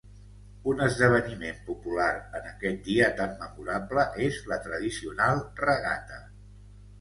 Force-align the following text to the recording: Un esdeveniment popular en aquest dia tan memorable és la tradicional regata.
Un 0.69 0.79
esdeveniment 0.85 1.59
popular 1.67 2.07
en 2.39 2.47
aquest 2.51 2.81
dia 2.87 3.11
tan 3.19 3.37
memorable 3.43 4.07
és 4.29 4.41
la 4.53 4.59
tradicional 4.65 5.45
regata. 5.63 6.19